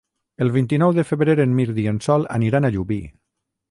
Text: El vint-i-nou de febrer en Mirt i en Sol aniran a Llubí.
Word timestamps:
El 0.45 0.49
vint-i-nou 0.55 0.95
de 0.99 1.05
febrer 1.09 1.37
en 1.45 1.55
Mirt 1.61 1.81
i 1.85 1.87
en 1.95 2.03
Sol 2.09 2.29
aniran 2.41 2.67
a 2.71 2.77
Llubí. 2.77 3.03